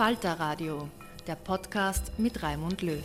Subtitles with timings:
[0.00, 0.88] Falter Radio,
[1.26, 3.04] der Podcast mit Raimund Löw.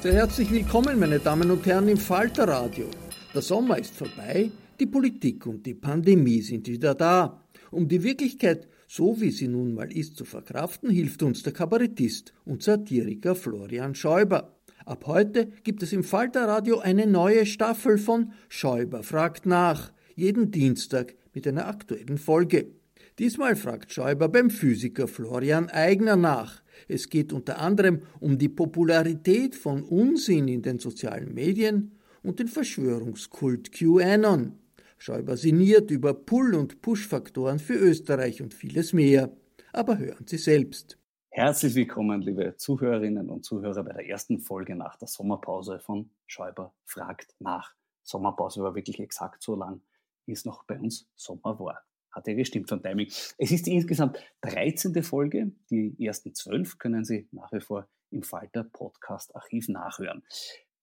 [0.00, 2.84] Sehr herzlich willkommen, meine Damen und Herren, im Falter Radio.
[3.32, 7.40] Der Sommer ist vorbei, die Politik und die Pandemie sind wieder da.
[7.70, 12.34] Um die Wirklichkeit, so wie sie nun mal ist, zu verkraften, hilft uns der Kabarettist
[12.44, 14.58] und Satiriker Florian Schäuber.
[14.84, 20.50] Ab heute gibt es im Falter Radio eine neue Staffel von Schäuber fragt nach, jeden
[20.50, 22.75] Dienstag mit einer aktuellen Folge.
[23.18, 26.62] Diesmal fragt Schäuber beim Physiker Florian Eigner nach.
[26.86, 32.48] Es geht unter anderem um die Popularität von Unsinn in den sozialen Medien und den
[32.48, 34.58] Verschwörungskult QAnon.
[34.98, 39.34] Schäuber sinniert über Pull- und Push-Faktoren für Österreich und vieles mehr.
[39.72, 40.98] Aber hören Sie selbst.
[41.30, 46.74] Herzlich willkommen, liebe Zuhörerinnen und Zuhörer, bei der ersten Folge nach der Sommerpause von Schäuber
[46.84, 47.72] fragt nach.
[48.02, 49.80] Sommerpause war wirklich exakt so lang,
[50.26, 51.82] wie es noch bei uns Sommer war
[52.16, 53.06] hat ja gestimmt vom Timing.
[53.38, 55.02] Es ist die insgesamt 13.
[55.02, 55.52] Folge.
[55.70, 60.24] Die ersten zwölf können Sie nach wie vor im Falter Podcast Archiv nachhören.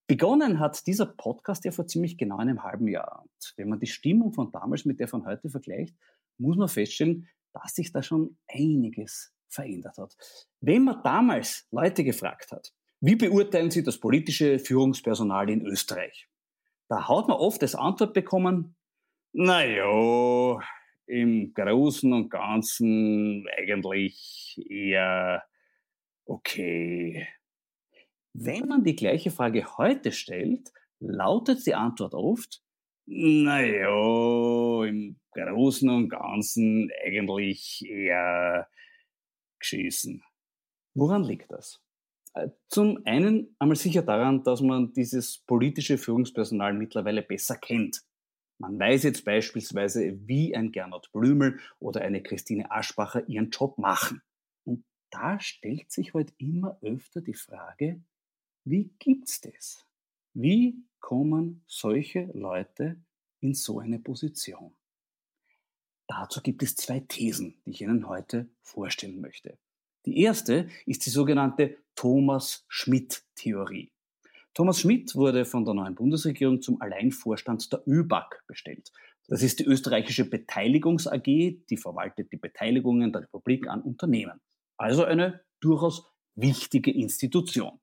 [0.06, 3.22] Begonnen hat dieser Podcast ja vor ziemlich genau einem halben Jahr.
[3.22, 5.94] Und wenn man die Stimmung von damals mit der von heute vergleicht,
[6.38, 10.14] muss man feststellen, dass sich da schon einiges verändert hat.
[10.60, 16.28] Wenn man damals Leute gefragt hat, wie beurteilen Sie das politische Führungspersonal in Österreich?
[16.88, 18.76] Da hat man oft als Antwort bekommen,
[19.32, 20.60] naja,
[21.06, 25.44] im Großen und Ganzen eigentlich eher
[26.24, 27.26] okay.
[28.32, 32.62] Wenn man die gleiche Frage heute stellt, lautet die Antwort oft,
[33.06, 38.68] naja, im Großen und Ganzen eigentlich eher
[39.58, 40.22] geschissen.
[40.94, 41.80] Woran liegt das?
[42.34, 48.02] Äh, zum einen einmal sicher daran, dass man dieses politische Führungspersonal mittlerweile besser kennt.
[48.58, 54.22] Man weiß jetzt beispielsweise, wie ein Gernot Blümel oder eine Christine Aschbacher ihren Job machen.
[54.64, 58.00] Und da stellt sich heute halt immer öfter die Frage,
[58.64, 59.86] wie gibt's das?
[60.32, 62.96] Wie kommen solche Leute
[63.40, 64.74] in so eine Position?
[66.06, 69.58] Dazu gibt es zwei Thesen, die ich Ihnen heute vorstellen möchte.
[70.06, 73.93] Die erste ist die sogenannte Thomas Schmidt-Theorie.
[74.54, 78.92] Thomas Schmidt wurde von der neuen Bundesregierung zum Alleinvorstand der ÖBAG bestellt.
[79.26, 84.40] Das ist die österreichische Beteiligungs AG, die verwaltet die Beteiligungen der Republik an Unternehmen.
[84.76, 86.06] Also eine durchaus
[86.36, 87.80] wichtige Institution.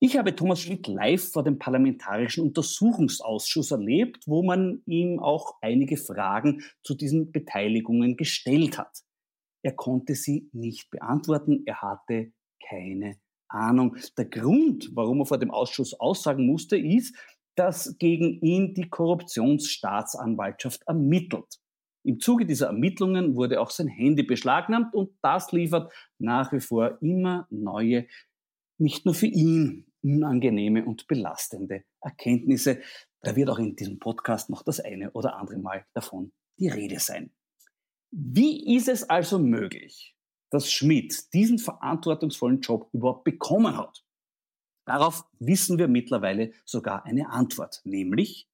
[0.00, 5.96] Ich habe Thomas Schmidt live vor dem Parlamentarischen Untersuchungsausschuss erlebt, wo man ihm auch einige
[5.96, 9.04] Fragen zu diesen Beteiligungen gestellt hat.
[9.62, 12.32] Er konnte sie nicht beantworten, er hatte
[12.68, 13.96] keine Ahnung.
[14.16, 17.16] Der Grund, warum er vor dem Ausschuss aussagen musste, ist,
[17.56, 21.58] dass gegen ihn die Korruptionsstaatsanwaltschaft ermittelt.
[22.04, 26.98] Im Zuge dieser Ermittlungen wurde auch sein Handy beschlagnahmt und das liefert nach wie vor
[27.02, 28.06] immer neue,
[28.78, 32.80] nicht nur für ihn unangenehme und belastende Erkenntnisse.
[33.22, 37.00] Da wird auch in diesem Podcast noch das eine oder andere Mal davon die Rede
[37.00, 37.32] sein.
[38.12, 40.15] Wie ist es also möglich,
[40.50, 44.04] dass Schmidt diesen verantwortungsvollen Job überhaupt bekommen hat?
[44.84, 48.48] Darauf wissen wir mittlerweile sogar eine Antwort, nämlich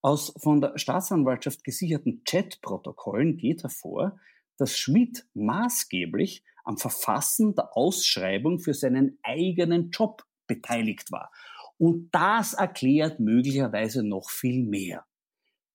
[0.00, 4.18] aus von der Staatsanwaltschaft gesicherten Chatprotokollen geht hervor,
[4.56, 11.32] dass Schmidt maßgeblich am Verfassen der Ausschreibung für seinen eigenen Job beteiligt war.
[11.78, 15.04] Und das erklärt möglicherweise noch viel mehr.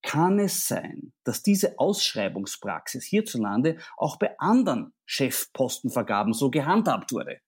[0.04, 7.40] Kann es sein, dass diese Ausschreibungspraxis hierzulande auch bei anderen Chefpostenvergaben so gehandhabt wurde?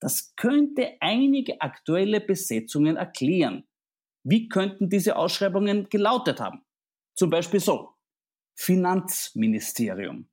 [0.00, 3.64] Das könnte einige aktuelle Besetzungen erklären.
[4.24, 6.62] Wie könnten diese Ausschreibungen gelautet haben?
[7.14, 7.94] Zum Beispiel so.
[8.56, 10.28] Finanzministerium.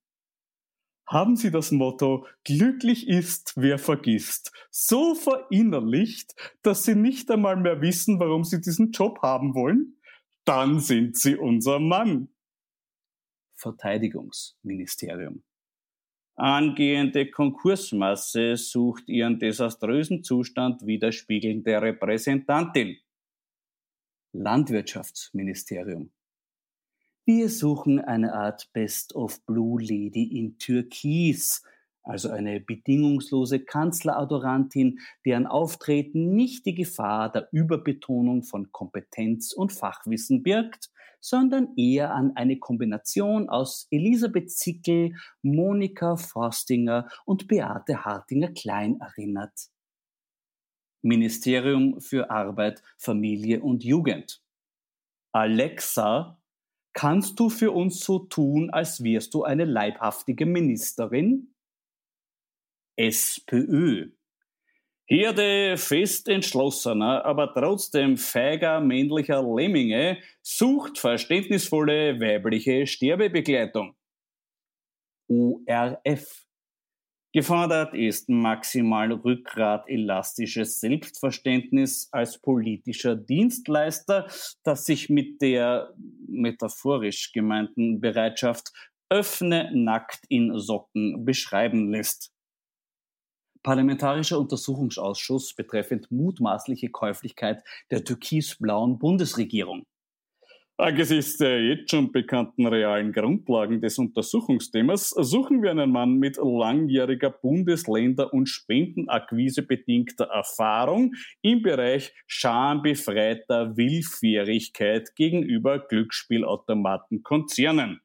[1.08, 7.82] Haben Sie das Motto Glücklich ist, wer vergisst so verinnerlicht, dass Sie nicht einmal mehr
[7.82, 9.98] wissen, warum Sie diesen Job haben wollen?
[10.46, 12.30] Dann sind Sie unser Mann.
[13.56, 15.44] Verteidigungsministerium.
[16.36, 22.98] Angehende Konkursmasse sucht ihren desaströsen Zustand widerspiegelnde Repräsentantin.
[24.34, 26.12] Landwirtschaftsministerium.
[27.26, 31.64] Wir suchen eine Art Best of Blue Lady in Türkis,
[32.04, 40.44] also eine bedingungslose Kanzleradorantin, deren Auftreten nicht die Gefahr der Überbetonung von Kompetenz und Fachwissen
[40.44, 40.90] birgt,
[41.20, 49.70] sondern eher an eine Kombination aus Elisabeth Zickel, Monika Forstinger und Beate Hartinger Klein erinnert.
[51.04, 54.42] Ministerium für Arbeit, Familie und Jugend.
[55.32, 56.40] Alexa,
[56.94, 61.51] kannst du für uns so tun, als wärst du eine leibhaftige Ministerin?
[62.96, 64.12] SPÖ.
[65.06, 73.94] Herde fest entschlossener, aber trotzdem feiger männlicher Lemminge sucht verständnisvolle weibliche Sterbebegleitung.
[75.28, 76.46] ORF.
[77.34, 84.28] Gefordert ist maximal rückgratellastisches Selbstverständnis als politischer Dienstleister,
[84.64, 85.94] das sich mit der
[86.28, 88.72] metaphorisch gemeinten Bereitschaft
[89.10, 92.32] öffne nackt in Socken beschreiben lässt.
[93.64, 99.86] Parlamentarischer Untersuchungsausschuss betreffend mutmaßliche Käuflichkeit der türkisblauen Bundesregierung.
[100.82, 107.30] Angesichts der jetzt schon bekannten realen Grundlagen des Untersuchungsthemas suchen wir einen Mann mit langjähriger
[107.30, 111.14] Bundesländer- und Spendenakquise bedingter Erfahrung
[111.44, 118.02] im Bereich schambefreiter Willfährigkeit gegenüber Glücksspielautomatenkonzernen.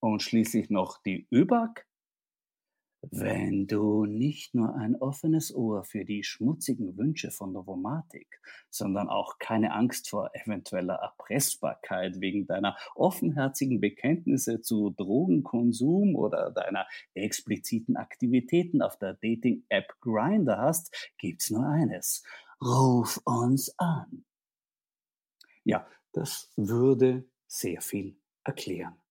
[0.00, 1.86] Und schließlich noch die ÖBAG,
[3.10, 8.40] wenn du nicht nur ein offenes Ohr für die schmutzigen Wünsche von Novomatic,
[8.70, 16.86] sondern auch keine Angst vor eventueller Erpressbarkeit wegen deiner offenherzigen Bekenntnisse zu Drogenkonsum oder deiner
[17.14, 22.22] expliziten Aktivitäten auf der Dating-App Grinder hast, gibt's nur eines.
[22.60, 24.24] Ruf uns an.
[25.64, 29.01] Ja, das würde sehr viel erklären.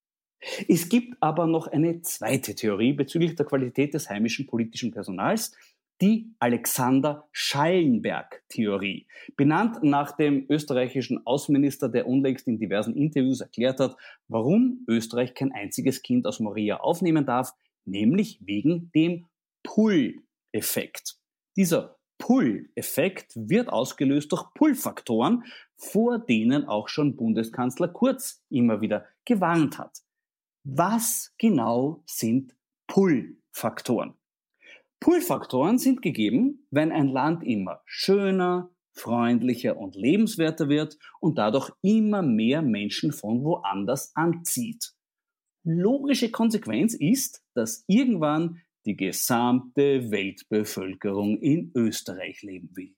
[0.67, 5.55] Es gibt aber noch eine zweite Theorie bezüglich der Qualität des heimischen politischen Personals,
[6.01, 9.05] die Alexander Schallenberg-Theorie,
[9.37, 13.95] benannt nach dem österreichischen Außenminister, der unlängst in diversen Interviews erklärt hat,
[14.27, 17.53] warum Österreich kein einziges Kind aus Moria aufnehmen darf,
[17.85, 19.27] nämlich wegen dem
[19.61, 21.17] Pull-Effekt.
[21.55, 25.43] Dieser Pull-Effekt wird ausgelöst durch Pull-Faktoren,
[25.75, 30.01] vor denen auch schon Bundeskanzler Kurz immer wieder gewarnt hat.
[30.63, 32.55] Was genau sind
[32.87, 34.13] Pull-Faktoren?
[34.99, 42.21] Pull-Faktoren sind gegeben, wenn ein Land immer schöner, freundlicher und lebenswerter wird und dadurch immer
[42.21, 44.93] mehr Menschen von woanders anzieht.
[45.63, 52.95] Logische Konsequenz ist, dass irgendwann die gesamte Weltbevölkerung in Österreich leben will.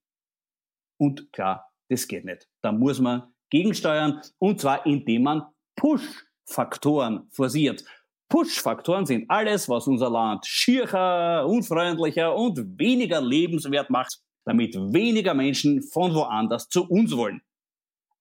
[0.97, 2.49] Und klar, das geht nicht.
[2.61, 5.43] Da muss man gegensteuern und zwar indem man
[5.75, 7.83] Push Faktoren forciert.
[8.29, 15.83] Push-Faktoren sind alles, was unser Land schiercher, unfreundlicher und weniger lebenswert macht, damit weniger Menschen
[15.83, 17.41] von woanders zu uns wollen.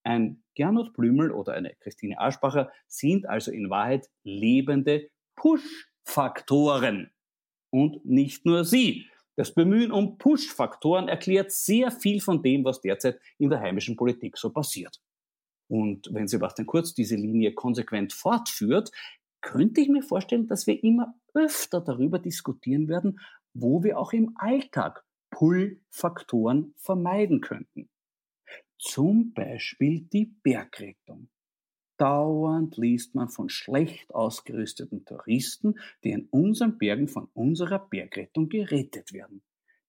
[0.04, 7.10] Ein Gernot Blümel oder eine Christine Aschbacher sind also in Wahrheit lebende Push-Faktoren.
[7.70, 9.06] Und nicht nur sie.
[9.36, 14.36] Das Bemühen um Push-Faktoren erklärt sehr viel von dem, was derzeit in der heimischen Politik
[14.36, 15.00] so passiert.
[15.72, 18.90] Und wenn Sebastian Kurz diese Linie konsequent fortführt,
[19.40, 23.18] könnte ich mir vorstellen, dass wir immer öfter darüber diskutieren werden,
[23.54, 27.88] wo wir auch im Alltag Pull-Faktoren vermeiden könnten.
[28.78, 31.30] Zum Beispiel die Bergrettung.
[31.96, 39.14] Dauernd liest man von schlecht ausgerüsteten Touristen, die in unseren Bergen von unserer Bergrettung gerettet
[39.14, 39.40] werden.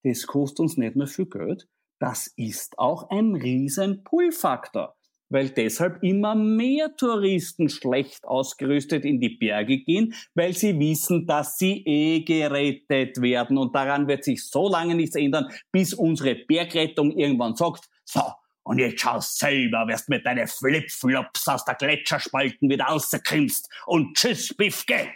[0.04, 1.68] Das kostet uns nicht nur viel Geld,
[2.00, 4.96] das ist auch ein riesen Pull-Faktor
[5.34, 11.58] weil deshalb immer mehr Touristen schlecht ausgerüstet in die Berge gehen, weil sie wissen, dass
[11.58, 13.58] sie eh gerettet werden.
[13.58, 18.22] Und daran wird sich so lange nichts ändern, bis unsere Bergrettung irgendwann sagt, so,
[18.62, 24.54] und jetzt schau selber, wirst mit deinen Flipflops aus der Gletscherspalten wieder rauskrimmst und tschüss,
[24.56, 25.12] Biffke.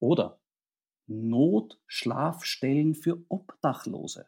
[0.00, 0.40] Oder
[1.06, 4.26] Notschlafstellen für Obdachlose.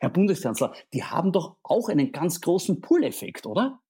[0.00, 3.80] Herr Bundeskanzler, die haben doch auch einen ganz großen Pull-Effekt, oder?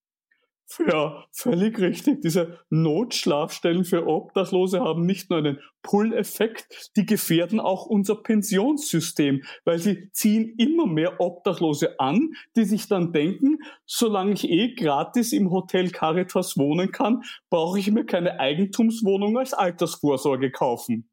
[0.79, 2.21] Ja, völlig richtig.
[2.21, 9.79] Diese Notschlafstellen für Obdachlose haben nicht nur einen Pull-Effekt, die gefährden auch unser Pensionssystem, weil
[9.81, 15.51] sie ziehen immer mehr Obdachlose an, die sich dann denken, solange ich eh gratis im
[15.51, 21.11] Hotel Caritas wohnen kann, brauche ich mir keine Eigentumswohnung als Altersvorsorge kaufen.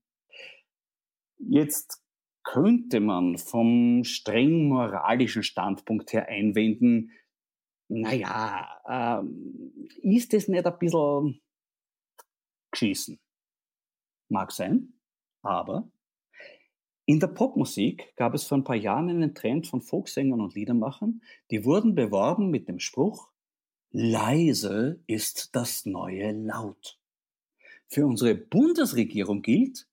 [1.40, 2.04] Jetzt
[2.44, 7.12] könnte man vom streng moralischen Standpunkt her einwenden,
[7.88, 11.41] naja, ähm, ist es nicht ein bisschen
[12.72, 13.20] geschissen?
[14.29, 14.94] Mag sein,
[15.41, 15.89] aber
[17.06, 21.22] in der Popmusik gab es vor ein paar Jahren einen Trend von Folksängern und Liedermachern,
[21.50, 23.29] die wurden beworben mit dem Spruch,
[23.91, 27.00] leise ist das neue Laut.
[27.88, 29.88] Für unsere Bundesregierung gilt,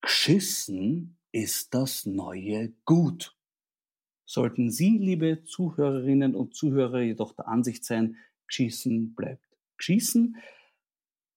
[0.00, 3.33] geschissen ist das neue Gut.
[4.24, 8.16] Sollten Sie, liebe Zuhörerinnen und Zuhörer, jedoch der Ansicht sein,
[8.46, 9.44] Schießen bleibt
[9.76, 10.36] Schießen,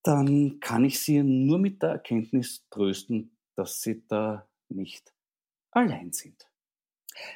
[0.03, 5.13] dann kann ich Sie nur mit der Erkenntnis trösten, dass Sie da nicht
[5.71, 6.46] allein sind.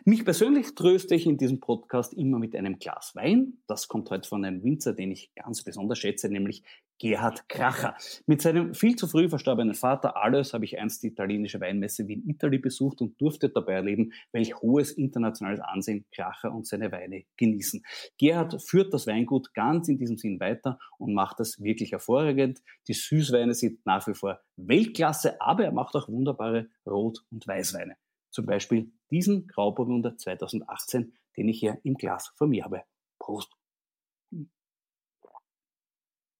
[0.06, 3.60] Mich persönlich tröste ich in diesem Podcast immer mit einem Glas Wein.
[3.68, 6.64] Das kommt heute von einem Winzer, den ich ganz besonders schätze, nämlich
[7.02, 7.96] Gerhard Kracher.
[8.28, 12.30] Mit seinem viel zu früh verstorbenen Vater Alois habe ich einst die italienische Weinmesse Wien
[12.30, 17.84] Italy besucht und durfte dabei erleben, welch hohes internationales Ansehen Kracher und seine Weine genießen.
[18.20, 22.60] Gerhard führt das Weingut ganz in diesem Sinn weiter und macht das wirklich hervorragend.
[22.88, 27.96] Die Süßweine sind nach wie vor Weltklasse, aber er macht auch wunderbare Rot- und Weißweine.
[28.30, 32.84] Zum Beispiel diesen Grauburgunder 2018, den ich hier im Glas vor mir habe.
[33.20, 33.52] Prost!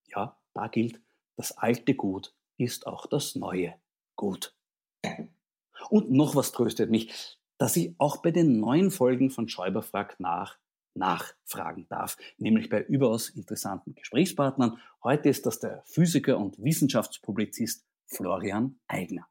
[0.08, 1.02] Ja, da gilt,
[1.38, 3.76] das alte Gut ist auch das neue
[4.16, 4.56] Gut.
[5.90, 10.20] Und noch was tröstet mich, dass ich auch bei den neuen Folgen von Schäuber fragt
[10.20, 10.60] nach
[10.94, 14.78] nachfragen darf, nämlich bei überaus interessanten Gesprächspartnern.
[15.04, 19.31] Heute ist das der Physiker und Wissenschaftspublizist Florian Eigner.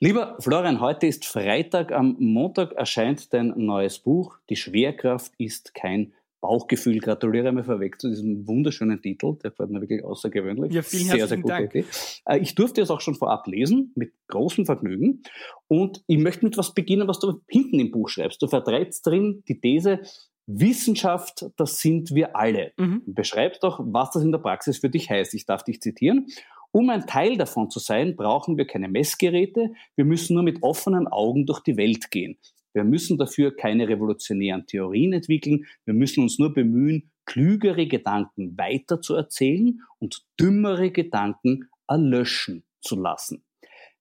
[0.00, 1.90] Lieber Florian, heute ist Freitag.
[1.90, 4.38] Am Montag erscheint dein neues Buch.
[4.48, 7.00] Die Schwerkraft ist kein Bauchgefühl.
[7.00, 9.36] Gratuliere mir vorweg zu diesem wunderschönen Titel.
[9.42, 10.72] Der gefällt mir wirklich außergewöhnlich.
[10.72, 11.74] Ja, vielen sehr, sehr gute Dank.
[11.74, 11.84] Idee.
[12.26, 15.24] Äh, ich durfte es auch schon vorab lesen, mit großem Vergnügen.
[15.66, 18.40] Und ich möchte mit was beginnen, was du hinten im Buch schreibst.
[18.40, 20.02] Du vertrittst drin die These,
[20.46, 22.72] Wissenschaft, das sind wir alle.
[22.78, 23.02] Mhm.
[23.04, 25.34] Beschreib doch, was das in der Praxis für dich heißt.
[25.34, 26.28] Ich darf dich zitieren.
[26.70, 29.72] Um ein Teil davon zu sein, brauchen wir keine Messgeräte.
[29.96, 32.38] Wir müssen nur mit offenen Augen durch die Welt gehen.
[32.74, 35.66] Wir müssen dafür keine revolutionären Theorien entwickeln.
[35.84, 42.96] Wir müssen uns nur bemühen, klügere Gedanken weiter zu erzählen und dümmere Gedanken erlöschen zu
[42.96, 43.44] lassen.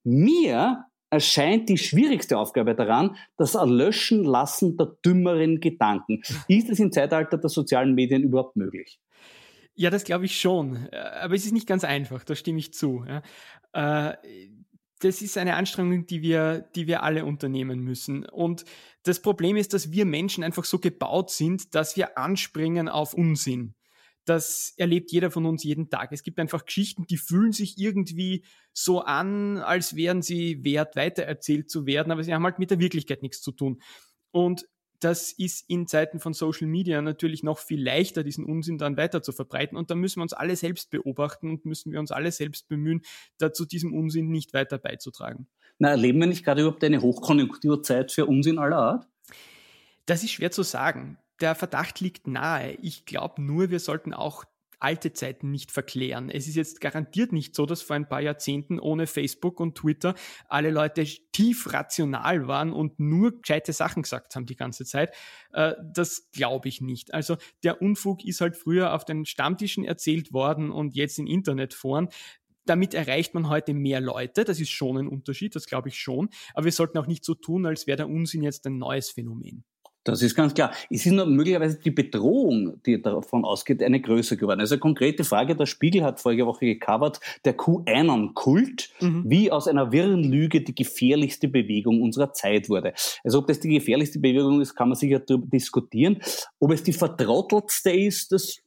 [0.04, 6.22] Mir erscheint die schwierigste Aufgabe daran, das Erlöschen lassen der dümmeren Gedanken.
[6.48, 9.00] Ist es im Zeitalter der sozialen Medien überhaupt möglich?
[9.80, 10.90] Ja, das glaube ich schon.
[11.22, 13.06] Aber es ist nicht ganz einfach, da stimme ich zu.
[13.08, 14.12] Ja.
[14.12, 14.18] Äh,
[15.00, 18.26] das ist eine Anstrengung, die wir, die wir alle unternehmen müssen.
[18.26, 18.66] Und
[19.04, 23.76] das Problem ist, dass wir Menschen einfach so gebaut sind, dass wir anspringen auf Unsinn.
[24.26, 26.12] Das erlebt jeder von uns jeden Tag.
[26.12, 28.44] Es gibt einfach Geschichten, die fühlen sich irgendwie
[28.74, 32.80] so an, als wären sie wert, weitererzählt zu werden, aber sie haben halt mit der
[32.80, 33.80] Wirklichkeit nichts zu tun.
[34.32, 34.68] Und
[35.00, 39.22] das ist in Zeiten von Social Media natürlich noch viel leichter, diesen Unsinn dann weiter
[39.22, 39.78] zu verbreiten.
[39.78, 43.02] Und da müssen wir uns alle selbst beobachten und müssen wir uns alle selbst bemühen,
[43.38, 45.48] dazu diesem Unsinn nicht weiter beizutragen.
[45.80, 49.08] Na, erleben wir nicht gerade überhaupt eine Hochkonjunkturzeit für Unsinn aller Art?
[50.08, 51.18] Das ist schwer zu sagen.
[51.40, 52.78] Der Verdacht liegt nahe.
[52.82, 54.46] Ich glaube nur, wir sollten auch
[54.80, 56.30] alte Zeiten nicht verklären.
[56.30, 60.16] Es ist jetzt garantiert nicht so, dass vor ein paar Jahrzehnten ohne Facebook und Twitter
[60.48, 65.14] alle Leute tief rational waren und nur gescheite Sachen gesagt haben die ganze Zeit.
[65.52, 67.14] Äh, das glaube ich nicht.
[67.14, 72.10] Also der Unfug ist halt früher auf den Stammtischen erzählt worden und jetzt in Internetforen.
[72.66, 74.44] Damit erreicht man heute mehr Leute.
[74.44, 76.30] Das ist schon ein Unterschied, das glaube ich schon.
[76.54, 79.64] Aber wir sollten auch nicht so tun, als wäre der Unsinn jetzt ein neues Phänomen.
[80.12, 80.72] Das ist ganz klar.
[80.90, 84.60] Es ist nur möglicherweise die Bedrohung, die davon ausgeht, eine größere geworden.
[84.60, 89.24] Also konkrete Frage, der Spiegel hat vorige Woche gecovert, der QAnon-Kult, mhm.
[89.28, 92.94] wie aus einer wirren Lüge die gefährlichste Bewegung unserer Zeit wurde.
[93.24, 96.20] Also ob das die gefährlichste Bewegung ist, kann man sicher darüber diskutieren.
[96.60, 98.58] Ob es die vertrotteltste ist, das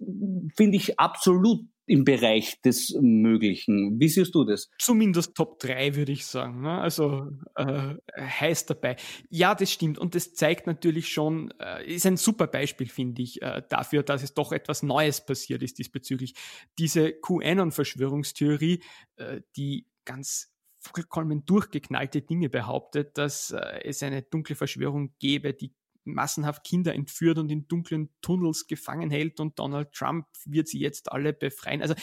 [0.57, 3.99] finde ich absolut im Bereich des Möglichen.
[3.99, 4.71] Wie siehst du das?
[4.79, 6.63] Zumindest Top 3, würde ich sagen.
[6.63, 6.81] Ne?
[6.81, 8.95] Also äh, heiß dabei.
[9.29, 9.99] Ja, das stimmt.
[9.99, 14.23] Und das zeigt natürlich schon, äh, ist ein super Beispiel, finde ich, äh, dafür, dass
[14.23, 16.35] es doch etwas Neues passiert ist diesbezüglich.
[16.79, 18.85] Diese QAnon-Verschwörungstheorie,
[19.17, 25.75] äh, die ganz vollkommen durchgeknallte Dinge behauptet, dass äh, es eine dunkle Verschwörung gäbe, die
[26.05, 31.13] massenhaft Kinder entführt und in dunklen Tunnels gefangen hält und Donald Trump wird sie jetzt
[31.13, 31.83] alle befreien.
[31.83, 31.95] Also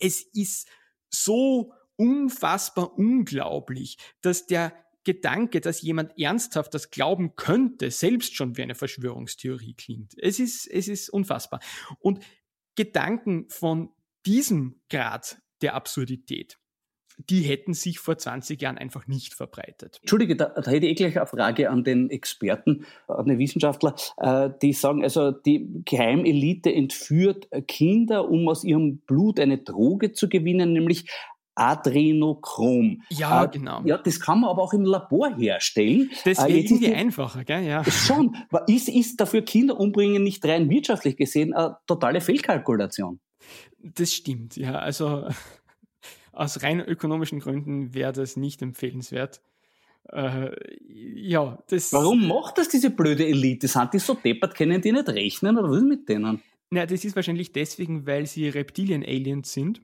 [0.00, 0.68] es ist
[1.10, 8.62] so unfassbar unglaublich, dass der Gedanke, dass jemand ernsthaft das glauben könnte, selbst schon wie
[8.62, 10.14] eine Verschwörungstheorie klingt.
[10.16, 11.60] Es ist, es ist unfassbar.
[11.98, 12.24] Und
[12.76, 13.90] Gedanken von
[14.24, 16.58] diesem Grad der Absurdität,
[17.18, 19.98] die hätten sich vor 20 Jahren einfach nicht verbreitet.
[20.00, 24.50] Entschuldige, da, da hätte ich gleich eine Frage an den Experten, an den Wissenschaftler, äh,
[24.60, 30.72] die sagen, also die Geheimelite entführt Kinder, um aus ihrem Blut eine Droge zu gewinnen,
[30.72, 31.06] nämlich
[31.54, 33.02] Adrenochrom.
[33.10, 33.82] Ja, äh, genau.
[33.84, 36.10] Ja, das kann man aber auch im Labor herstellen.
[36.24, 37.64] Das wäre äh, irgendwie die, einfacher, gell?
[37.64, 37.84] Ja.
[37.84, 38.36] Schon.
[38.66, 43.20] Ist, ist dafür Kinder umbringen nicht rein wirtschaftlich gesehen eine totale Fehlkalkulation?
[43.82, 44.76] Das stimmt, ja.
[44.78, 45.26] Also
[46.32, 49.42] aus rein ökonomischen Gründen wäre das nicht empfehlenswert.
[50.10, 50.50] Äh,
[50.88, 51.92] ja, das.
[51.92, 53.68] Warum macht das diese blöde Elite?
[53.68, 56.42] Sind die so deppert, können die nicht rechnen oder was ist mit denen?
[56.70, 59.82] Na, das ist wahrscheinlich deswegen, weil sie Reptilien-Aliens sind.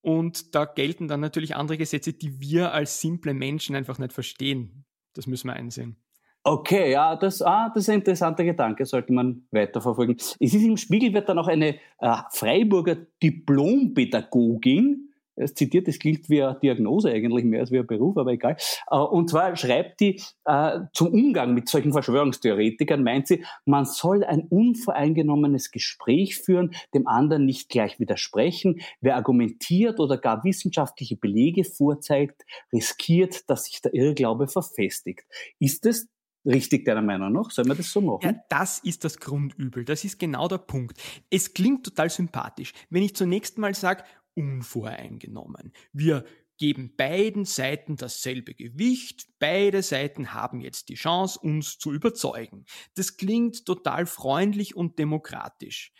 [0.00, 4.84] Und da gelten dann natürlich andere Gesetze, die wir als simple Menschen einfach nicht verstehen.
[5.14, 5.96] Das müssen wir einsehen.
[6.42, 10.16] Okay, ja, das, ah, das ist ein interessanter Gedanke, sollte man weiterverfolgen.
[10.16, 15.08] Es ist im Spiegel wird dann auch eine äh, Freiburger Diplompädagogin
[15.54, 18.56] zitiert, das klingt wie eine Diagnose eigentlich mehr als wie ein Beruf, aber egal.
[18.90, 24.24] Äh, und zwar schreibt die äh, zum Umgang mit solchen Verschwörungstheoretikern, meint sie, man soll
[24.24, 28.80] ein unvoreingenommenes Gespräch führen, dem anderen nicht gleich widersprechen.
[29.00, 32.42] Wer argumentiert oder gar wissenschaftliche Belege vorzeigt,
[32.72, 35.24] riskiert, dass sich der Irrglaube verfestigt.
[35.58, 36.08] Ist es
[36.44, 37.50] richtig deiner Meinung nach?
[37.50, 38.20] Sollen wir das so machen?
[38.22, 39.84] Ja, das ist das Grundübel.
[39.84, 41.00] Das ist genau der Punkt.
[41.30, 42.72] Es klingt total sympathisch.
[42.90, 45.72] Wenn ich zunächst mal sage, unvoreingenommen.
[45.92, 46.24] Wir
[46.56, 52.64] geben beiden Seiten dasselbe Gewicht, beide Seiten haben jetzt die Chance, uns zu überzeugen.
[52.94, 55.92] Das klingt total freundlich und demokratisch,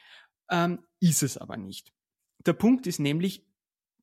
[0.51, 1.92] ähm, ist es aber nicht.
[2.47, 3.47] Der Punkt ist nämlich,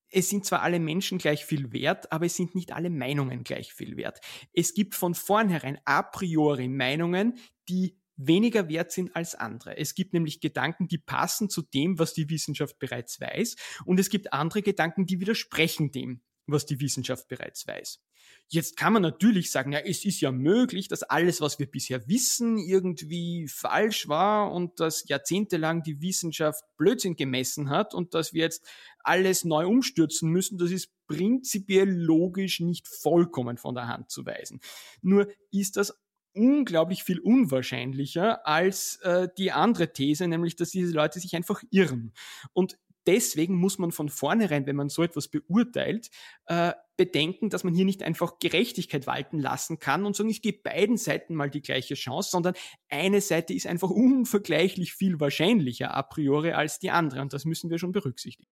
[0.10, 3.74] es sind zwar alle Menschen gleich viel wert, aber es sind nicht alle Meinungen gleich
[3.74, 4.20] viel wert.
[4.52, 7.38] Es gibt von vornherein a priori Meinungen,
[7.70, 9.78] die weniger wert sind als andere.
[9.78, 13.56] Es gibt nämlich Gedanken, die passen zu dem, was die Wissenschaft bereits weiß,
[13.86, 18.00] und es gibt andere Gedanken, die widersprechen dem, was die Wissenschaft bereits weiß.
[18.48, 22.08] Jetzt kann man natürlich sagen, ja, es ist ja möglich, dass alles, was wir bisher
[22.08, 28.42] wissen, irgendwie falsch war und dass jahrzehntelang die Wissenschaft Blödsinn gemessen hat und dass wir
[28.42, 28.66] jetzt
[29.00, 30.58] alles neu umstürzen müssen.
[30.58, 34.60] Das ist prinzipiell logisch nicht vollkommen von der Hand zu weisen.
[35.02, 35.98] Nur ist das
[36.34, 42.14] unglaublich viel unwahrscheinlicher als äh, die andere These, nämlich dass diese Leute sich einfach irren.
[42.54, 46.10] Und deswegen muss man von vornherein, wenn man so etwas beurteilt,
[46.46, 50.60] äh, bedenken, dass man hier nicht einfach Gerechtigkeit walten lassen kann und sagen, ich gebe
[50.64, 52.54] beiden Seiten mal die gleiche Chance, sondern
[52.90, 57.70] eine Seite ist einfach unvergleichlich viel wahrscheinlicher a priori als die andere und das müssen
[57.70, 58.52] wir schon berücksichtigen.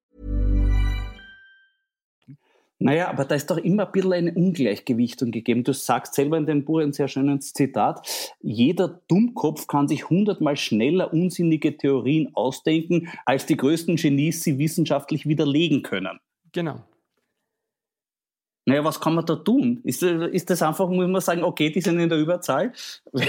[2.81, 5.63] Naja, aber da ist doch immer ein bisschen eine Ungleichgewichtung gegeben.
[5.63, 8.33] Du sagst selber in dem Buch ein sehr schönes Zitat.
[8.41, 15.27] Jeder Dummkopf kann sich hundertmal schneller unsinnige Theorien ausdenken, als die größten Genies sie wissenschaftlich
[15.27, 16.19] widerlegen können.
[16.53, 16.81] Genau.
[18.65, 19.81] Naja, was kann man da tun?
[19.83, 22.73] Ist, ist das einfach, muss man sagen, okay, die sind in der Überzahl?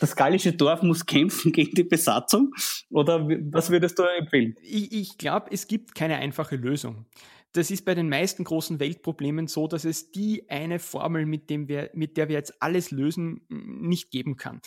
[0.00, 2.52] Das gallische Dorf muss kämpfen gegen die Besatzung?
[2.90, 4.56] Oder was würdest du empfehlen?
[4.60, 7.06] Ich, ich glaube, es gibt keine einfache Lösung.
[7.52, 11.68] Das ist bei den meisten großen Weltproblemen so, dass es die eine Formel, mit, dem
[11.68, 14.60] wir, mit der wir jetzt alles lösen, nicht geben kann.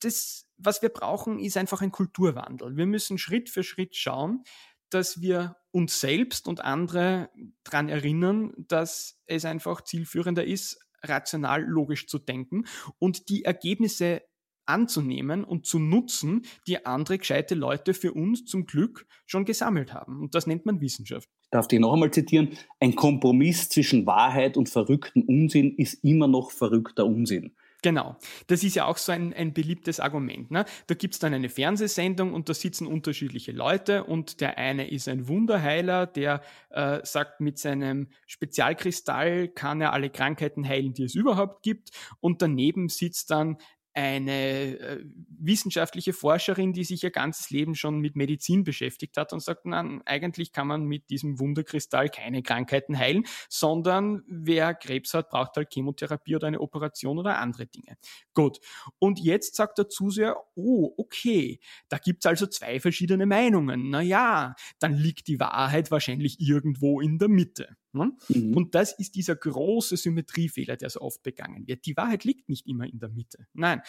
[0.00, 2.76] Das, was wir brauchen, ist einfach ein Kulturwandel.
[2.76, 4.44] Wir müssen Schritt für Schritt schauen,
[4.88, 7.30] dass wir uns selbst und andere
[7.64, 12.66] daran erinnern, dass es einfach zielführender ist, rational logisch zu denken
[12.98, 14.22] und die Ergebnisse
[14.70, 20.20] anzunehmen und zu nutzen, die andere gescheite Leute für uns zum Glück schon gesammelt haben.
[20.20, 21.28] Und das nennt man Wissenschaft.
[21.50, 22.50] Darf ich noch einmal zitieren?
[22.78, 27.52] Ein Kompromiss zwischen Wahrheit und verrückten Unsinn ist immer noch verrückter Unsinn.
[27.82, 28.16] Genau.
[28.46, 30.50] Das ist ja auch so ein, ein beliebtes Argument.
[30.50, 30.64] Ne?
[30.86, 35.28] Da gibt's dann eine Fernsehsendung und da sitzen unterschiedliche Leute und der eine ist ein
[35.28, 41.62] Wunderheiler, der äh, sagt, mit seinem Spezialkristall kann er alle Krankheiten heilen, die es überhaupt
[41.62, 41.90] gibt.
[42.20, 43.56] Und daneben sitzt dann
[44.00, 45.04] eine äh,
[45.38, 50.02] wissenschaftliche Forscherin, die sich ihr ganzes Leben schon mit Medizin beschäftigt hat und sagt, nein,
[50.04, 55.72] eigentlich kann man mit diesem Wunderkristall keine Krankheiten heilen, sondern wer Krebs hat, braucht halt
[55.72, 57.96] Chemotherapie oder eine Operation oder andere Dinge.
[58.34, 58.58] Gut.
[58.98, 63.90] Und jetzt sagt der Zuseher, oh, okay, da gibt's also zwei verschiedene Meinungen.
[63.90, 67.76] Na ja, dann liegt die Wahrheit wahrscheinlich irgendwo in der Mitte.
[67.92, 68.12] Ne?
[68.28, 68.56] Mhm.
[68.56, 71.86] Und das ist dieser große Symmetriefehler, der so oft begangen wird.
[71.86, 73.46] Die Wahrheit liegt nicht immer in der Mitte.
[73.52, 73.82] Nein,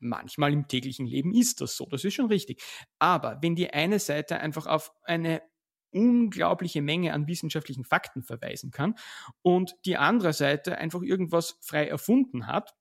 [0.00, 2.62] manchmal im täglichen Leben ist das so, das ist schon richtig.
[2.98, 5.42] Aber wenn die eine Seite einfach auf eine
[5.92, 8.94] unglaubliche Menge an wissenschaftlichen Fakten verweisen kann
[9.42, 12.74] und die andere Seite einfach irgendwas frei erfunden hat,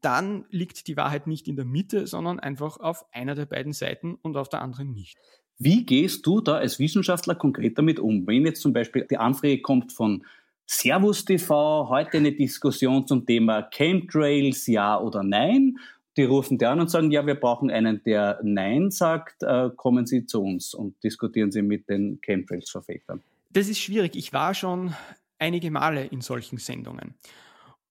[0.00, 4.14] dann liegt die Wahrheit nicht in der Mitte, sondern einfach auf einer der beiden Seiten
[4.14, 5.18] und auf der anderen nicht.
[5.62, 8.26] Wie gehst du da als Wissenschaftler konkret damit um?
[8.26, 10.24] Wenn jetzt zum Beispiel die Anfrage kommt von
[10.64, 15.76] Servus TV, heute eine Diskussion zum Thema Chemtrails, ja oder nein.
[16.16, 20.06] Die rufen dir an und sagen, ja, wir brauchen einen, der Nein sagt, äh, kommen
[20.06, 23.20] Sie zu uns und diskutieren Sie mit den Chemtrails-Verfechtern.
[23.50, 24.16] Das ist schwierig.
[24.16, 24.94] Ich war schon
[25.38, 27.12] einige Male in solchen Sendungen.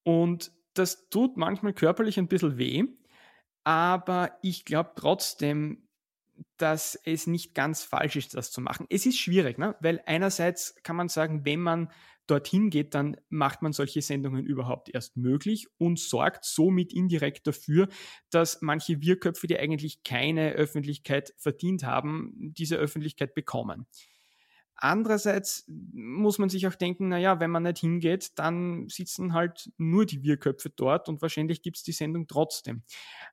[0.01, 2.83] Und das tut manchmal körperlich ein bisschen weh,
[3.63, 5.83] aber ich glaube trotzdem,
[6.57, 8.85] dass es nicht ganz falsch ist, das zu machen.
[8.89, 9.75] Es ist schwierig, ne?
[9.79, 11.91] weil einerseits kann man sagen, wenn man
[12.29, 17.87] dorthin geht, dann macht man solche Sendungen überhaupt erst möglich und sorgt somit indirekt dafür,
[18.29, 23.87] dass manche Wirköpfe, die eigentlich keine Öffentlichkeit verdient haben, diese Öffentlichkeit bekommen.
[24.81, 30.05] Andererseits muss man sich auch denken, naja, wenn man nicht hingeht, dann sitzen halt nur
[30.05, 32.83] die Wirköpfe dort und wahrscheinlich gibt es die Sendung trotzdem.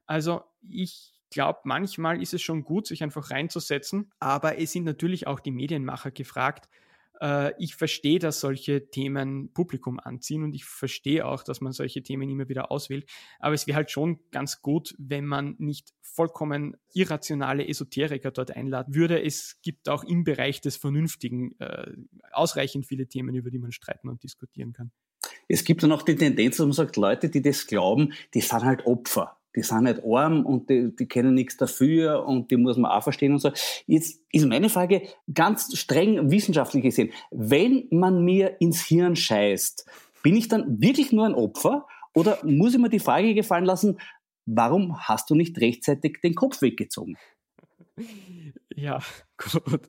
[0.06, 5.26] Also ich glaube, manchmal ist es schon gut, sich einfach reinzusetzen, aber es sind natürlich
[5.26, 6.68] auch die Medienmacher gefragt.
[7.20, 12.02] Äh, ich verstehe, dass solche Themen Publikum anziehen und ich verstehe auch, dass man solche
[12.02, 13.08] Themen immer wieder auswählt.
[13.38, 18.94] Aber es wäre halt schon ganz gut, wenn man nicht vollkommen irrationale Esoteriker dort einladen
[18.94, 19.22] würde.
[19.22, 21.92] Es gibt auch im Bereich des Vernünftigen äh,
[22.32, 24.90] ausreichend viele Themen, über die man streiten und diskutieren kann.
[25.48, 28.62] Es gibt dann auch die Tendenz, dass man sagt, Leute, die das glauben, die sind
[28.62, 32.76] halt Opfer die sind nicht arm und die, die kennen nichts dafür und die muss
[32.76, 33.50] man auch verstehen und so.
[33.86, 37.10] Jetzt ist meine Frage ganz streng wissenschaftlich gesehen.
[37.30, 39.86] Wenn man mir ins Hirn scheißt,
[40.22, 43.98] bin ich dann wirklich nur ein Opfer oder muss ich mir die Frage gefallen lassen,
[44.44, 47.16] warum hast du nicht rechtzeitig den Kopf weggezogen?
[48.74, 49.00] Ja,
[49.38, 49.88] gut.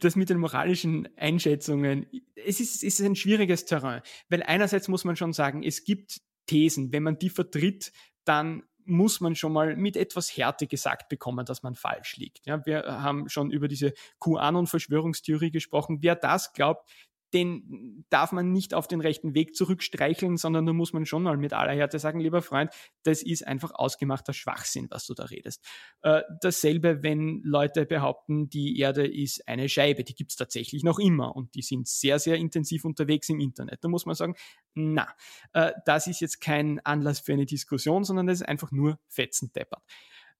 [0.00, 5.04] Das mit den moralischen Einschätzungen, es ist, es ist ein schwieriges Terrain, weil einerseits muss
[5.04, 7.92] man schon sagen, es gibt Thesen, wenn man die vertritt,
[8.24, 12.46] dann muss man schon mal mit etwas Härte gesagt bekommen, dass man falsch liegt.
[12.46, 15.98] Ja, wir haben schon über diese QAnon-Verschwörungstheorie gesprochen.
[16.00, 16.90] Wer das glaubt,
[17.34, 21.36] den darf man nicht auf den rechten Weg zurückstreicheln, sondern da muss man schon mal
[21.36, 22.70] mit aller Härte sagen, lieber Freund,
[23.02, 25.64] das ist einfach ausgemachter Schwachsinn, was du da redest.
[26.02, 31.36] Äh, dasselbe, wenn Leute behaupten, die Erde ist eine Scheibe, die gibt's tatsächlich noch immer
[31.36, 33.84] und die sind sehr, sehr intensiv unterwegs im Internet.
[33.84, 34.34] Da muss man sagen,
[34.74, 35.08] na,
[35.52, 39.82] äh, das ist jetzt kein Anlass für eine Diskussion, sondern das ist einfach nur fetzendeppert.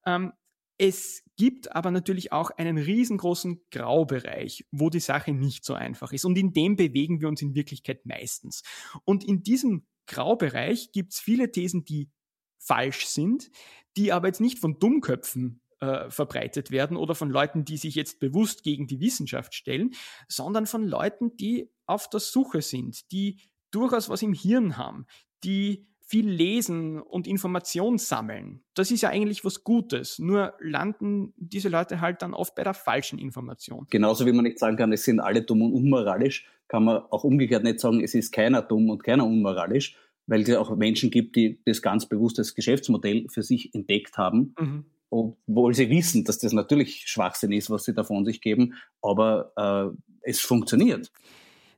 [0.06, 0.32] Ähm,
[0.78, 6.24] es gibt aber natürlich auch einen riesengroßen Graubereich, wo die Sache nicht so einfach ist.
[6.24, 8.62] Und in dem bewegen wir uns in Wirklichkeit meistens.
[9.04, 12.10] Und in diesem Graubereich gibt es viele Thesen, die
[12.58, 13.50] falsch sind,
[13.96, 18.20] die aber jetzt nicht von Dummköpfen äh, verbreitet werden oder von Leuten, die sich jetzt
[18.20, 19.94] bewusst gegen die Wissenschaft stellen,
[20.28, 25.06] sondern von Leuten, die auf der Suche sind, die durchaus was im Hirn haben,
[25.44, 28.62] die viel lesen und Informationen sammeln.
[28.72, 30.18] Das ist ja eigentlich was Gutes.
[30.18, 33.86] Nur landen diese Leute halt dann oft bei der falschen Information.
[33.90, 37.24] Genauso wie man nicht sagen kann, es sind alle dumm und unmoralisch, kann man auch
[37.24, 41.36] umgekehrt nicht sagen, es ist keiner dumm und keiner unmoralisch, weil es auch Menschen gibt,
[41.36, 44.54] die das ganz bewusst als Geschäftsmodell für sich entdeckt haben.
[44.58, 44.84] Mhm.
[45.10, 49.52] Obwohl sie wissen, dass das natürlich Schwachsinn ist, was sie da von sich geben, aber
[49.56, 51.10] äh, es funktioniert.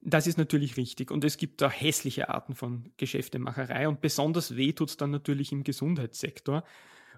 [0.03, 1.11] Das ist natürlich richtig.
[1.11, 3.87] Und es gibt da hässliche Arten von Geschäftemacherei.
[3.87, 6.65] Und besonders weh tut es dann natürlich im Gesundheitssektor,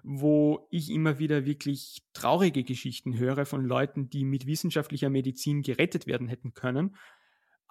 [0.03, 6.07] wo ich immer wieder wirklich traurige Geschichten höre von Leuten, die mit wissenschaftlicher Medizin gerettet
[6.07, 6.97] werden hätten können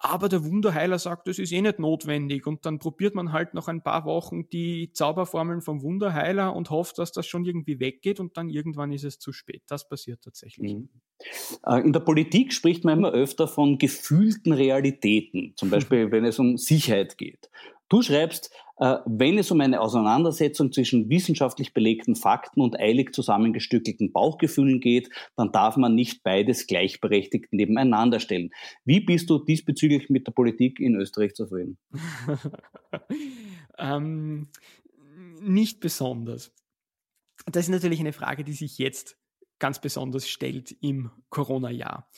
[0.03, 2.45] aber der Wunderheiler sagt, das ist eh nicht notwendig.
[2.45, 6.97] Und dann probiert man halt noch ein paar Wochen die Zauberformeln vom Wunderheiler und hofft,
[6.97, 9.63] dass das schon irgendwie weggeht und dann irgendwann ist es zu spät.
[9.67, 10.73] Das passiert tatsächlich.
[10.73, 10.89] Mhm.
[11.65, 16.39] Äh, in der Politik spricht man immer öfter von gefühlten Realitäten, zum Beispiel wenn es
[16.39, 17.49] um Sicherheit geht.
[17.89, 24.11] Du schreibst, äh, wenn es um eine Auseinandersetzung zwischen wissenschaftlich belegten Fakten und eilig zusammengestückelten
[24.11, 28.49] Bauchgefühlen geht, dann darf man nicht beides gleichberechtigt nebeneinander stellen.
[28.83, 31.77] Wie bist du diesbezüglich mit der Politik in Österreich zufrieden?
[33.77, 34.47] ähm,
[35.39, 36.51] nicht besonders.
[37.45, 39.17] Das ist natürlich eine Frage, die sich jetzt
[39.63, 42.11] ganz besonders stellt im Corona-Jahr,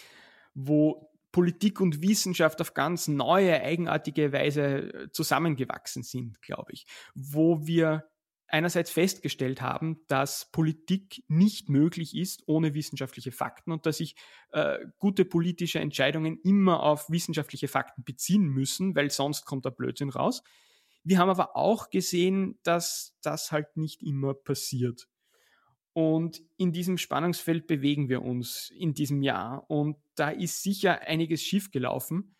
[0.55, 7.67] wo Politik und Wissenschaft auf ganz neue, eigenartige Weise äh, zusammengewachsen sind, glaube ich, wo
[7.67, 8.10] wir
[8.47, 14.15] einerseits festgestellt haben, dass Politik nicht möglich ist ohne wissenschaftliche Fakten und dass sich
[14.51, 20.10] äh, gute politische Entscheidungen immer auf wissenschaftliche Fakten beziehen müssen, weil sonst kommt der Blödsinn
[20.10, 20.41] raus.
[21.03, 25.08] Wir haben aber auch gesehen, dass das halt nicht immer passiert.
[25.95, 29.63] Und in diesem Spannungsfeld bewegen wir uns in diesem Jahr.
[29.69, 32.36] Und da ist sicher einiges schiefgelaufen.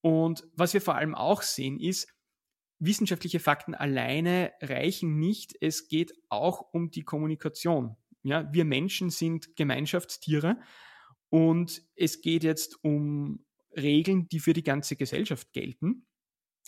[0.00, 2.08] Und was wir vor allem auch sehen, ist,
[2.78, 5.54] wissenschaftliche Fakten alleine reichen nicht.
[5.60, 7.96] Es geht auch um die Kommunikation.
[8.22, 10.58] Ja, wir Menschen sind Gemeinschaftstiere
[11.28, 13.44] und es geht jetzt um
[13.76, 16.06] Regeln, die für die ganze Gesellschaft gelten.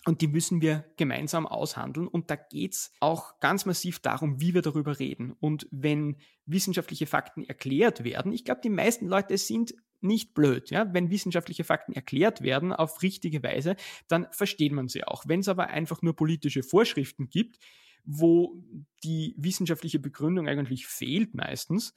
[0.05, 2.07] Und die müssen wir gemeinsam aushandeln.
[2.07, 5.33] Und da geht's auch ganz massiv darum, wie wir darüber reden.
[5.39, 10.71] Und wenn wissenschaftliche Fakten erklärt werden, ich glaube, die meisten Leute sind nicht blöd.
[10.71, 10.91] Ja?
[10.91, 13.75] Wenn wissenschaftliche Fakten erklärt werden auf richtige Weise,
[14.07, 15.25] dann versteht man sie auch.
[15.27, 17.59] Wenn es aber einfach nur politische Vorschriften gibt,
[18.03, 18.55] wo
[19.03, 21.93] die wissenschaftliche Begründung eigentlich fehlt meistens,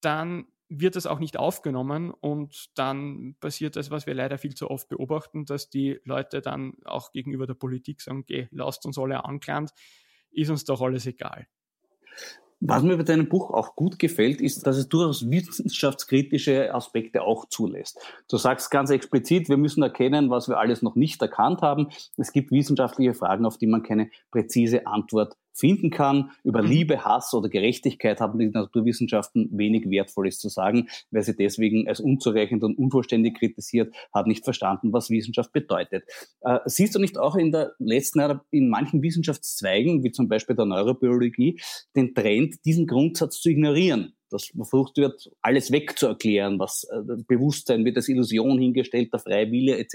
[0.00, 4.70] dann wird das auch nicht aufgenommen und dann passiert das, was wir leider viel zu
[4.70, 9.24] oft beobachten, dass die Leute dann auch gegenüber der Politik sagen, geh, lasst uns alle
[9.24, 9.70] angelernt,
[10.30, 11.46] ist uns doch alles egal.
[12.60, 17.44] Was mir bei deinem Buch auch gut gefällt, ist, dass es durchaus wissenschaftskritische Aspekte auch
[17.48, 18.00] zulässt.
[18.28, 21.88] Du sagst ganz explizit, wir müssen erkennen, was wir alles noch nicht erkannt haben.
[22.16, 26.30] Es gibt wissenschaftliche Fragen, auf die man keine präzise Antwort finden kann.
[26.44, 26.68] Über mhm.
[26.68, 32.00] Liebe, Hass oder Gerechtigkeit haben die Naturwissenschaften wenig Wertvolles zu sagen, weil sie deswegen als
[32.00, 36.04] unzureichend und unvollständig kritisiert, hat nicht verstanden, was Wissenschaft bedeutet.
[36.40, 40.66] Äh, siehst du nicht auch in der letzten, in manchen Wissenschaftszweigen, wie zum Beispiel der
[40.66, 41.60] Neurobiologie,
[41.96, 44.14] den Trend, diesen Grundsatz zu ignorieren?
[44.32, 49.94] Dass versucht wird, alles wegzuerklären, was äh, Bewusstsein wird als Illusion hingestellt, der freie etc.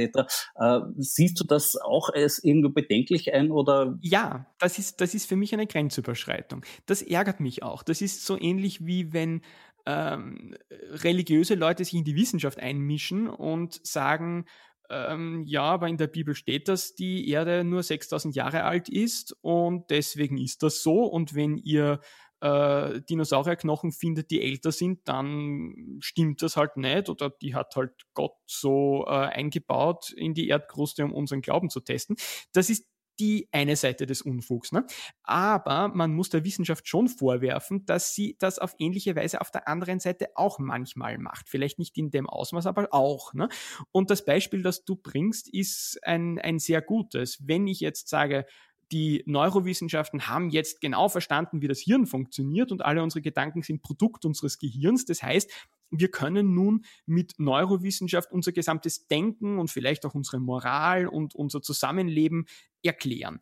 [0.56, 3.98] Äh, siehst du das auch als irgendwo bedenklich ein oder?
[4.02, 6.66] Ja, das ist, das ist für mich eine Grenzüberschreitung.
[6.86, 7.84] Das ärgert mich auch.
[7.84, 9.42] Das ist so ähnlich wie wenn
[9.86, 14.46] ähm, religiöse Leute sich in die Wissenschaft einmischen und sagen,
[14.90, 19.36] ähm, ja, aber in der Bibel steht, dass die Erde nur 6000 Jahre alt ist
[19.42, 21.04] und deswegen ist das so.
[21.04, 22.00] Und wenn ihr
[22.44, 27.94] äh, Dinosaurierknochen findet, die älter sind, dann stimmt das halt nicht oder die hat halt
[28.14, 32.18] Gott so äh, eingebaut in die Erdkruste, um unseren Glauben zu testen.
[32.52, 32.86] Das ist
[33.20, 34.72] die eine Seite des Unfugs.
[34.72, 34.86] Ne?
[35.22, 39.68] Aber man muss der Wissenschaft schon vorwerfen, dass sie das auf ähnliche Weise auf der
[39.68, 41.48] anderen Seite auch manchmal macht.
[41.48, 43.34] Vielleicht nicht in dem Ausmaß, aber auch.
[43.34, 43.50] Ne?
[43.92, 47.38] Und das Beispiel, das du bringst, ist ein, ein sehr gutes.
[47.48, 48.46] Wenn ich jetzt sage,
[48.92, 53.82] die Neurowissenschaften haben jetzt genau verstanden, wie das Hirn funktioniert und alle unsere Gedanken sind
[53.82, 55.06] Produkt unseres Gehirns.
[55.06, 55.50] Das heißt,
[55.92, 61.62] wir können nun mit Neurowissenschaft unser gesamtes Denken und vielleicht auch unsere Moral und unser
[61.62, 62.46] Zusammenleben
[62.84, 63.40] erklären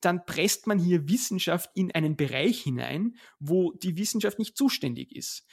[0.00, 5.44] dann presst man hier Wissenschaft in einen Bereich hinein, wo die Wissenschaft nicht zuständig ist.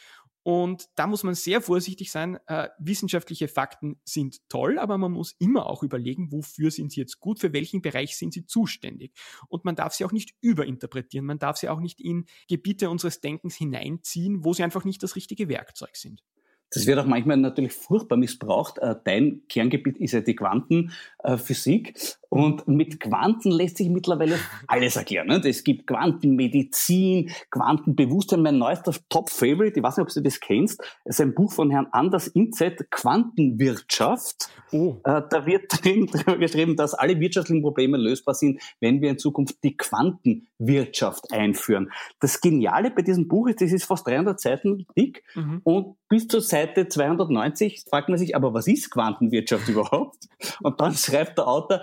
[0.45, 2.37] Und da muss man sehr vorsichtig sein.
[2.45, 7.19] Äh, wissenschaftliche Fakten sind toll, aber man muss immer auch überlegen, wofür sind sie jetzt
[7.19, 9.11] gut, für welchen Bereich sind sie zuständig.
[9.47, 11.25] Und man darf sie auch nicht überinterpretieren.
[11.25, 15.15] Man darf sie auch nicht in Gebiete unseres Denkens hineinziehen, wo sie einfach nicht das
[15.15, 16.23] richtige Werkzeug sind.
[16.69, 18.77] Das wird auch manchmal natürlich furchtbar missbraucht.
[18.77, 21.97] Äh, dein Kerngebiet ist ja die Quantenphysik.
[22.35, 25.27] Und mit Quanten lässt sich mittlerweile alles erklären.
[25.27, 25.41] Ne?
[25.45, 28.41] Es gibt Quantenmedizin, Quantenbewusstsein.
[28.41, 31.87] Mein neuester Top-Favorite, ich weiß nicht, ob du das kennst, ist ein Buch von Herrn
[31.93, 34.49] Anders Inzett, Quantenwirtschaft.
[34.73, 34.97] Oh.
[35.05, 39.17] Äh, da wird drin darüber geschrieben, dass alle wirtschaftlichen Probleme lösbar sind, wenn wir in
[39.17, 41.89] Zukunft die Quantenwirtschaft einführen.
[42.19, 45.61] Das Geniale bei diesem Buch ist, das ist fast 300 Seiten dick mhm.
[45.63, 50.25] und bis zur Seite 290 fragt man sich, aber was ist Quantenwirtschaft überhaupt?
[50.61, 51.79] Und dann schreibt der Autor,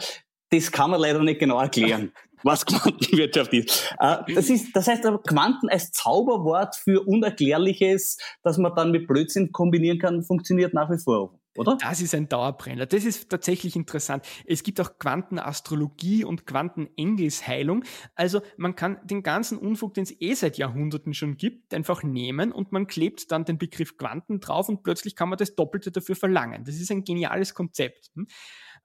[0.53, 2.13] das kann man leider nicht genau erklären,
[2.43, 3.95] was Quantenwirtschaft ist.
[3.99, 9.07] Äh, das ist, das heißt aber Quanten als Zauberwort für Unerklärliches, das man dann mit
[9.07, 11.39] Blödsinn kombinieren kann, funktioniert nach wie vor.
[11.57, 11.77] Oder?
[11.81, 12.87] Das ist ein Dauerbrenner.
[12.87, 14.25] Das ist tatsächlich interessant.
[14.47, 17.85] Es gibt auch Quantenastrologie und Quantenengelsheilung.
[18.15, 22.53] Also man kann den ganzen Unfug, den es eh seit Jahrhunderten schon gibt, einfach nehmen
[22.53, 26.17] und man klebt dann den Begriff Quanten drauf und plötzlich kann man das Doppelte dafür
[26.17, 26.65] verlangen.
[26.65, 28.11] Das ist ein geniales Konzept.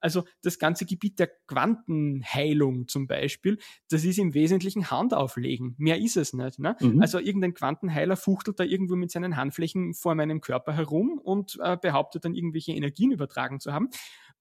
[0.00, 3.58] Also das ganze Gebiet der Quantenheilung zum Beispiel,
[3.90, 5.74] das ist im Wesentlichen Handauflegen.
[5.78, 6.58] Mehr ist es nicht.
[6.58, 6.76] Ne?
[6.80, 7.00] Mhm.
[7.00, 11.76] Also irgendein Quantenheiler fuchtelt da irgendwo mit seinen Handflächen vor meinem Körper herum und äh,
[11.76, 13.88] behauptet dann irgendwelche Energien übertragen zu haben.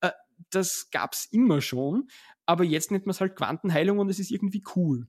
[0.01, 0.11] Äh,
[0.51, 2.07] das gab's immer schon,
[2.45, 5.07] aber jetzt nennt man es halt Quantenheilung und es ist irgendwie cool.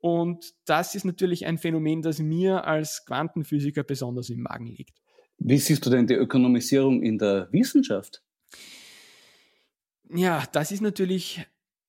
[0.00, 4.98] Und das ist natürlich ein Phänomen, das mir als Quantenphysiker besonders im Magen liegt.
[5.38, 8.22] Wie siehst du denn die Ökonomisierung in der Wissenschaft?
[10.10, 11.46] Ja, das ist natürlich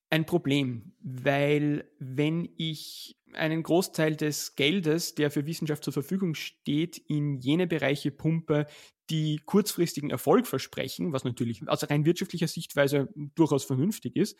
[0.09, 6.97] ein Problem, weil wenn ich einen Großteil des Geldes, der für Wissenschaft zur Verfügung steht,
[6.97, 8.65] in jene Bereiche pumpe,
[9.09, 14.37] die kurzfristigen Erfolg versprechen, was natürlich aus rein wirtschaftlicher Sichtweise durchaus vernünftig ist,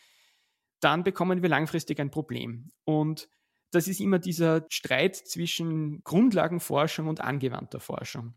[0.79, 2.71] dann bekommen wir langfristig ein Problem.
[2.83, 3.29] Und
[3.71, 8.33] das ist immer dieser Streit zwischen Grundlagenforschung und angewandter Forschung.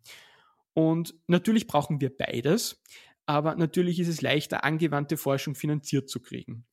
[0.75, 2.83] Und natürlich brauchen wir beides
[3.27, 6.67] aber natürlich ist es leichter, angewandte Forschung finanziert zu kriegen.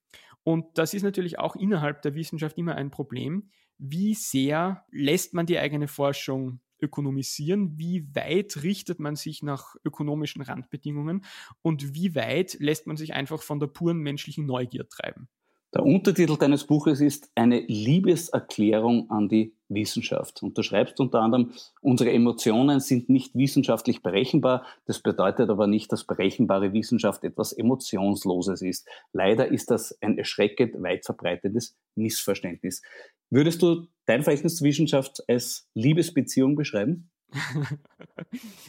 [0.43, 3.49] Und das ist natürlich auch innerhalb der Wissenschaft immer ein Problem.
[3.77, 7.77] Wie sehr lässt man die eigene Forschung ökonomisieren?
[7.77, 11.25] Wie weit richtet man sich nach ökonomischen Randbedingungen?
[11.61, 15.27] Und wie weit lässt man sich einfach von der puren menschlichen Neugier treiben?
[15.73, 20.43] Der Untertitel deines Buches ist eine Liebeserklärung an die Wissenschaft.
[20.43, 24.65] Und du schreibst unter anderem, unsere Emotionen sind nicht wissenschaftlich berechenbar.
[24.85, 28.87] Das bedeutet aber nicht, dass berechenbare Wissenschaft etwas Emotionsloses ist.
[29.13, 32.81] Leider ist das ein erschreckend weit verbreitetes Missverständnis.
[33.29, 37.11] Würdest du dein Verhältnis zur Wissenschaft als Liebesbeziehung beschreiben?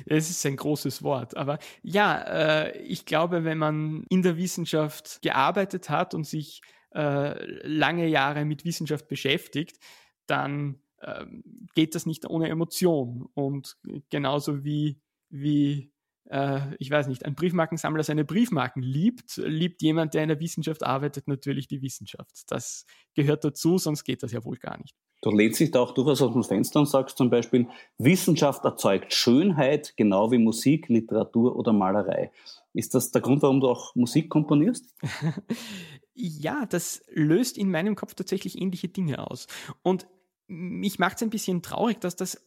[0.06, 5.22] es ist ein großes Wort, aber ja, äh, ich glaube, wenn man in der Wissenschaft
[5.22, 6.60] gearbeitet hat und sich
[6.94, 9.78] äh, lange Jahre mit Wissenschaft beschäftigt,
[10.26, 11.42] dann ähm,
[11.74, 13.28] geht das nicht ohne Emotion.
[13.34, 13.76] Und
[14.10, 15.92] genauso wie, wie
[16.30, 20.82] äh, ich weiß nicht, ein Briefmarkensammler seine Briefmarken liebt, liebt jemand, der in der Wissenschaft
[20.82, 22.44] arbeitet, natürlich die Wissenschaft.
[22.48, 24.94] Das gehört dazu, sonst geht das ja wohl gar nicht.
[25.22, 27.66] Du lehnst dich da auch durchaus aus dem Fenster und sagst zum Beispiel,
[27.98, 32.32] Wissenschaft erzeugt Schönheit, genau wie Musik, Literatur oder Malerei.
[32.72, 34.94] Ist das der Grund, warum du auch Musik komponierst?
[36.14, 39.46] ja, das löst in meinem Kopf tatsächlich ähnliche Dinge aus.
[39.82, 40.06] Und
[40.50, 42.44] mich macht es ein bisschen traurig, dass das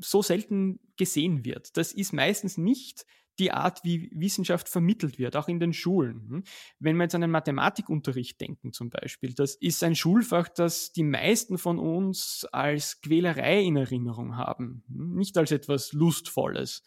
[0.00, 1.76] so selten gesehen wird.
[1.76, 3.06] Das ist meistens nicht
[3.38, 6.28] die Art, wie Wissenschaft vermittelt wird, auch in den Schulen.
[6.28, 6.44] Hm?
[6.80, 11.04] Wenn wir jetzt an den Mathematikunterricht denken zum Beispiel, das ist ein Schulfach, das die
[11.04, 15.14] meisten von uns als Quälerei in Erinnerung haben, hm?
[15.14, 16.82] nicht als etwas Lustvolles.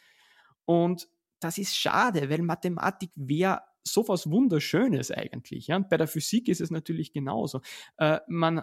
[0.66, 1.08] Und
[1.40, 5.68] das ist schade, weil Mathematik wäre sowas Wunderschönes eigentlich.
[5.68, 5.78] Ja?
[5.78, 7.62] Und bei der Physik ist es natürlich genauso.
[7.98, 8.62] Äh, man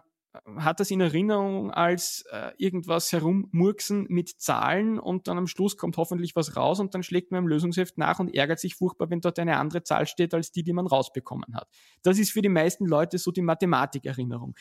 [0.57, 5.97] hat das in Erinnerung als äh, irgendwas herummurksen mit Zahlen und dann am Schluss kommt
[5.97, 9.21] hoffentlich was raus und dann schlägt man im Lösungsheft nach und ärgert sich furchtbar, wenn
[9.21, 11.69] dort eine andere Zahl steht als die, die man rausbekommen hat.
[12.03, 14.55] Das ist für die meisten Leute so die Mathematikerinnerung.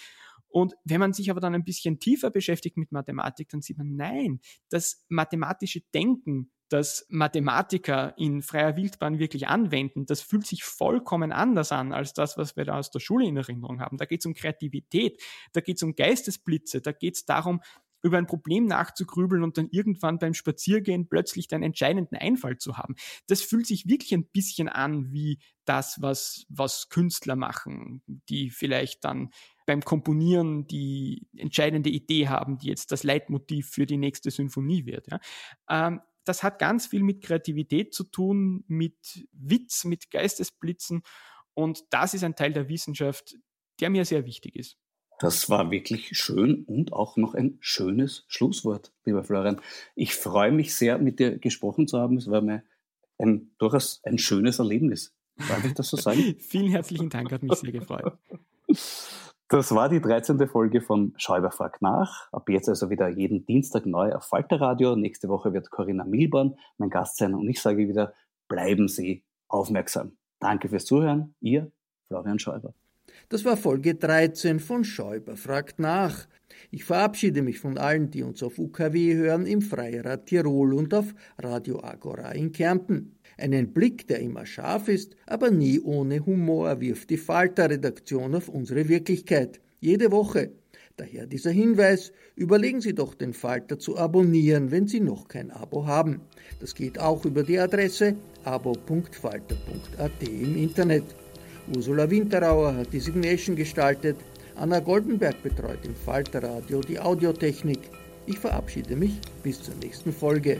[0.47, 3.95] Und wenn man sich aber dann ein bisschen tiefer beschäftigt mit Mathematik, dann sieht man,
[3.95, 11.32] nein, das mathematische Denken dass Mathematiker in freier Wildbahn wirklich anwenden, das fühlt sich vollkommen
[11.32, 13.97] anders an als das, was wir da aus der Schule in Erinnerung haben.
[13.97, 15.21] Da geht es um Kreativität,
[15.53, 17.62] da geht es um Geistesblitze, da geht es darum,
[18.03, 22.95] über ein Problem nachzugrübeln und dann irgendwann beim Spaziergehen plötzlich den entscheidenden Einfall zu haben.
[23.27, 29.03] Das fühlt sich wirklich ein bisschen an wie das, was, was Künstler machen, die vielleicht
[29.03, 29.32] dann
[29.65, 35.07] beim Komponieren die entscheidende Idee haben, die jetzt das Leitmotiv für die nächste Symphonie wird.
[35.11, 35.20] Ja.
[35.70, 41.01] Ähm, das hat ganz viel mit Kreativität zu tun, mit Witz, mit Geistesblitzen.
[41.53, 43.36] Und das ist ein Teil der Wissenschaft,
[43.80, 44.78] der mir sehr wichtig ist.
[45.19, 49.61] Das war wirklich schön und auch noch ein schönes Schlusswort, lieber Florian.
[49.95, 52.17] Ich freue mich sehr, mit dir gesprochen zu haben.
[52.17, 52.63] Es war mir
[53.17, 55.15] ein, durchaus ein schönes Erlebnis.
[55.47, 56.36] Darf ich das so sagen?
[56.39, 58.17] Vielen herzlichen Dank, hat mich sehr gefreut.
[59.50, 60.45] Das war die 13.
[60.50, 62.28] Folge von Schäuber fragt nach.
[62.34, 64.98] Ab jetzt also wieder jeden Dienstag neu auf Falter Radio.
[64.98, 68.14] Nächste Woche wird Corinna Milborn mein Gast sein und ich sage wieder,
[68.50, 70.18] bleiben Sie aufmerksam.
[70.41, 71.34] Danke fürs Zuhören.
[71.39, 71.72] Ihr
[72.08, 72.74] Florian Schäuber.
[73.30, 76.28] Das war Folge 13 von Schäuber fragt nach.
[76.70, 81.14] Ich verabschiede mich von allen, die uns auf UKW hören, im Freirad Tirol und auf
[81.38, 83.16] Radio Agora in Kärnten.
[83.38, 88.90] Einen Blick, der immer scharf ist, aber nie ohne Humor, wirft die Falter-Redaktion auf unsere
[88.90, 89.60] Wirklichkeit.
[89.80, 90.52] Jede Woche.
[90.96, 95.86] Daher dieser Hinweis, überlegen Sie doch den Falter zu abonnieren, wenn Sie noch kein Abo
[95.86, 96.22] haben.
[96.60, 101.04] Das geht auch über die Adresse abo.falter.at im Internet.
[101.76, 104.16] Ursula Winterauer hat die Signation gestaltet,
[104.56, 107.80] Anna Goldenberg betreut im Falterradio die Audiotechnik.
[108.26, 110.60] Ich verabschiede mich bis zur nächsten Folge.